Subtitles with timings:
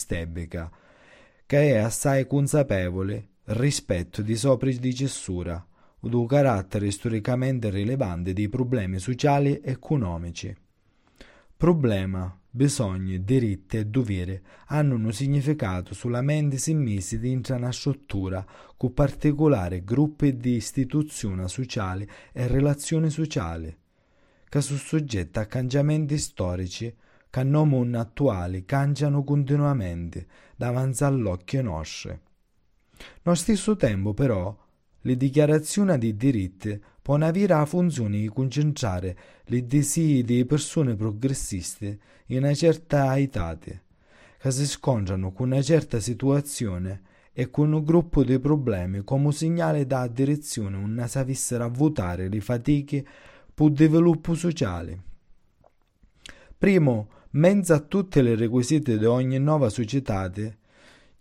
[1.47, 5.65] che è assai consapevole rispetto di sopra di cessura,
[6.01, 10.55] un carattere storicamente rilevante dei problemi sociali e economici.
[11.57, 18.95] Problema, bisogni, diritti e doveri hanno un significato solamente se messi dentro una struttura con
[18.95, 23.77] particolari gruppi di istituzioni sociali e relazioni sociali,
[24.49, 26.95] che sono soggette a cambiamenti storici
[27.29, 32.21] che non attuali cambiano continuamente davanti all'occhio nostro.
[33.23, 34.57] Nello stesso tempo, però,
[35.03, 41.99] le dichiarazioni di diritti possono avere la funzione di concentrare le desideri delle persone progressiste
[42.27, 43.81] in una certa età, che
[44.51, 50.07] si scontrano con una certa situazione e con un gruppo di problemi come segnale da
[50.07, 53.05] direzione non sapessero votare le fatiche
[53.55, 55.03] per il sviluppo sociale.
[56.57, 60.31] Primo, mezzo a tutte le requisite di ogni nuova società,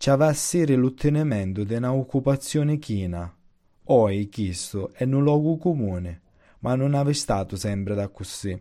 [0.00, 3.30] ci va a essere l'ottenimento di un'occupazione china.
[3.84, 6.22] Oi questo è un luogo comune,
[6.60, 8.58] ma non è stato sempre da così.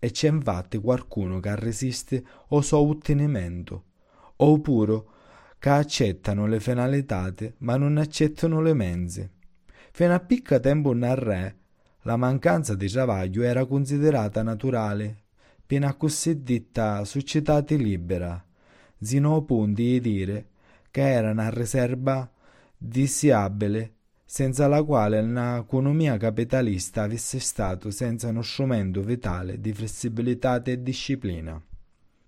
[0.00, 3.84] E c'è infatti qualcuno che resiste al suo ottenimento,
[4.34, 5.04] oppure
[5.60, 9.30] che accettano le finalità ma non accettano le menze.
[9.92, 11.56] Fino a picca tempo nel re,
[12.02, 15.18] la mancanza di travaglio era considerata naturale
[15.64, 18.44] per una cosiddetta società libera,
[18.98, 20.49] sino a punto di dire
[20.90, 22.30] che era una riserva
[22.76, 30.82] disiabile senza la quale un'economia capitalista avesse stato senza uno strumento vitale di flessibilità e
[30.82, 31.60] disciplina.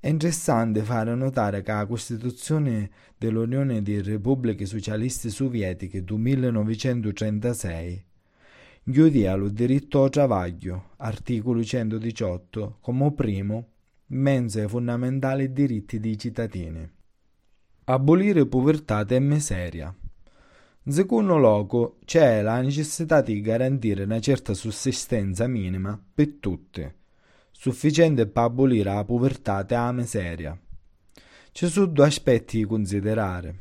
[0.01, 8.05] È interessante fare notare che la Costituzione dell'Unione di Repubbliche Socialiste Sovietiche del 1936
[8.91, 13.69] chiudeva il diritto al travaglio, articolo 118, come primo,
[14.07, 16.91] mezzo ai fondamentali diritti dei cittadini.
[17.85, 19.93] Abolire povertà e miseria.
[20.85, 26.89] In secondo luogo, c'è la necessità di garantire una certa sussistenza minima per tutti,
[27.51, 30.57] sufficiente per abolire la povertà e la miseria.
[31.51, 33.59] Ci sono due aspetti da considerare.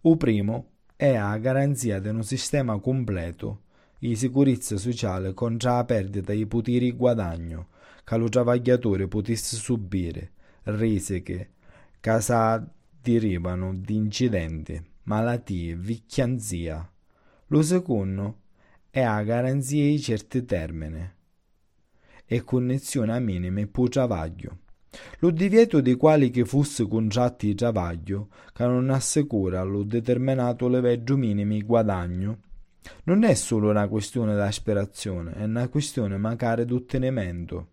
[0.00, 3.64] Il primo è la garanzia di un sistema completo
[3.98, 7.68] di sicurezza sociale contro la perdita di poteri di guadagno
[8.04, 10.32] che lo lavoratore potesse subire,
[10.62, 11.50] risiche,
[12.00, 12.73] casa
[13.04, 16.90] derivano di incidenti, malattie, vicchianzia.
[17.48, 18.40] Lo secondo
[18.88, 21.12] è la garanzia di certi termini
[22.24, 24.58] e connessione a minime per travaglio.
[25.18, 31.16] Lo divieto di quali che fosse contratti di travaglio che non assicura lo determinato livello
[31.16, 32.38] minimo guadagno
[33.04, 37.72] non è solo una questione d'aspirazione, è una questione magari di ottenimento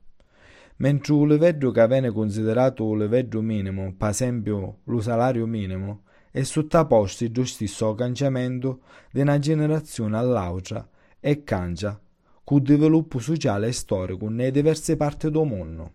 [0.81, 6.41] mentre il livello che viene considerato il livello minimo, per esempio lo salario minimo, è
[6.41, 8.81] sottoposto giustisso al cambiamento
[9.11, 10.87] di una generazione all'altra
[11.19, 11.99] e cambia
[12.43, 15.91] con il sviluppo sociale e storico nelle diverse parti del mondo.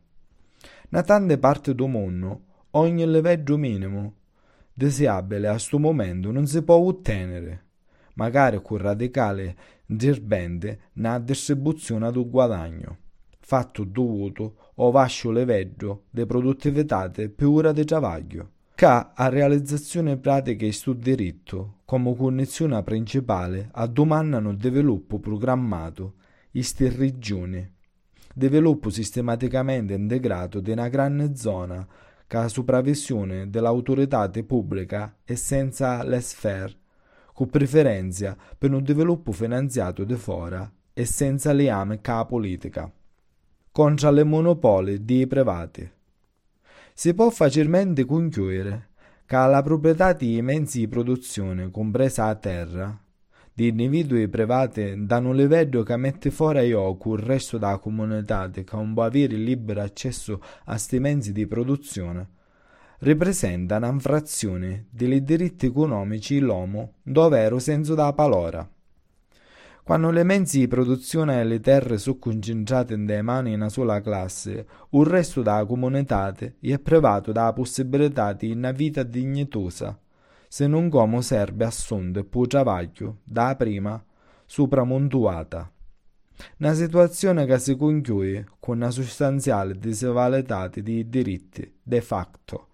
[0.91, 4.15] In tante parti del mondo, ogni livello minimo
[4.73, 7.65] desiderabile a questo momento non si può ottenere,
[8.15, 12.99] magari con radicale intervento nella distribuzione del guadagno
[13.49, 20.69] fatto dovuto o vascio livello di produttività per ora di travaglio, che a realizzazione pratica
[20.72, 26.15] sul diritto come condizione principale addomandano il sviluppo programmato
[26.51, 27.72] in queste regioni,
[28.34, 31.87] sviluppo sistematicamente integrato di una grande zona
[32.27, 36.75] che a sopravvisione dell'autorità pubblica e senza le sfere,
[37.33, 42.91] con preferenza per un sviluppo finanziato di fora e senza legame con la politica
[43.77, 45.87] contro le monopoli di privati.
[46.95, 48.89] Si può facilmente concludere
[49.27, 52.99] che la proprietà di mezzi di produzione, compresa la terra,
[53.53, 58.49] di individui privati da un livello che mette fuori a gioco il resto della comunità
[58.49, 62.29] che non può avere libero accesso a questi mezzi di produzione,
[63.01, 68.67] rappresenta un'infrazione dei diritti economici dell'uomo, dovvero senso da palora.
[69.86, 73.68] Quando le mezzi di produzione e le terre sono concentrate in delle mani in una
[73.68, 79.97] sola classe, il resto della comunità è privato della possibilità di una vita dignitosa,
[80.48, 84.04] se non come serve a sonde può travaglio, da prima,
[84.44, 85.71] supramontuata.
[86.59, 92.71] Una situazione che si conclude con una sostanziale disvalutà di diritti, de facto,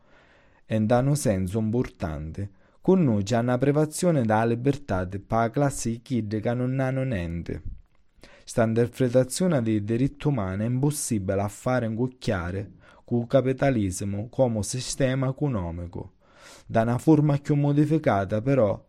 [0.65, 2.51] e in un senso importante,
[2.83, 7.63] conduce a una privazione della libertà per la classe di chi che non hanno niente.
[8.45, 12.73] Sta interpretazione dei diritti umani è impossibile a fare incucchiare
[13.05, 16.15] con il capitalismo come sistema economico,
[16.67, 18.85] da una forma più modificata però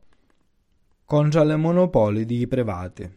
[1.06, 3.08] contro i monopoli di privati.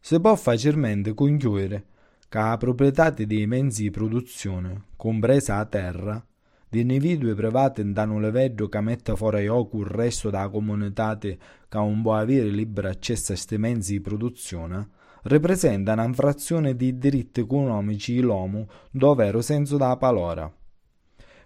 [0.00, 1.86] Si può facilmente concludere
[2.28, 6.26] che la proprietà dei mezzi di produzione, compresa la terra,
[6.70, 11.38] di individui privati in un livello che mette fuori gioco il resto della comunità che
[11.72, 14.88] non può avere libero accesso a questi mezzi di produzione,
[15.22, 20.52] rappresenta un'infrazione di diritti economici dell'uomo dovvero senso da palora.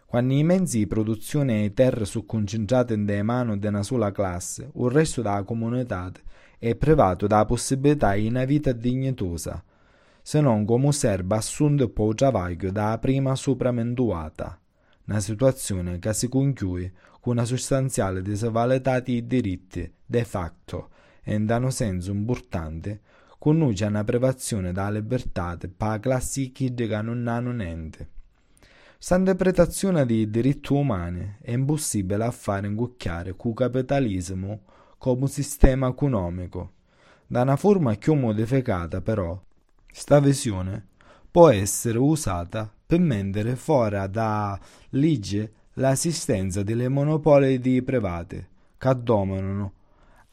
[0.07, 4.11] Quando i mezzi di produzione e le terre sono concentrati in mani di una sola
[4.11, 6.11] classe, il resto della comunità
[6.59, 9.63] è privato della possibilità di una vita dignitosa,
[10.21, 14.62] se non come serve assunto per il travaglio dalla prima sopramentuata
[15.06, 20.90] una situazione che si conclude con una sostanziale disvalutà di diritti de facto
[21.22, 23.00] e in un senso importante
[23.38, 26.72] conduce a una privazione della libertà per la classe che
[27.02, 28.08] non hanno niente.
[28.94, 34.60] Questa interpretazione dei diritti umani è impossibile a fare ingucchiare il capitalismo
[34.96, 36.75] come sistema economico.
[37.26, 39.40] Da una forma più modificata, però,
[39.88, 40.90] questa visione
[41.32, 48.46] può essere usata per mettere fuori da legge l'assistenza delle monopoli di privati
[48.76, 49.73] che dominano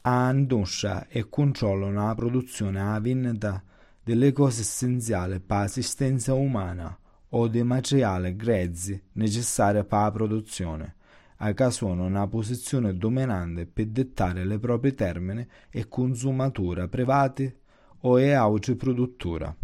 [0.02, 3.62] a industria e controllano la produzione e la vendita
[4.04, 6.94] delle cose essenziali per l'assistenza umana
[7.30, 10.96] o dei materiali grezzi necessari per la produzione,
[11.36, 17.50] a che sono una posizione dominante per dettare le proprie termini e consumatura privati
[18.00, 19.56] o e autoproduttura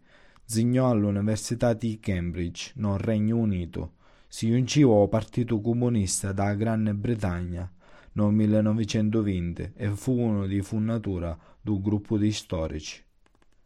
[0.45, 3.95] zignò all'Università di Cambridge, nel Regno Unito.
[4.27, 7.69] Si giungeva al Partito Comunista della Gran Bretagna
[8.13, 13.03] nel 1920 e fu uno dei fondatori del gruppo di storici.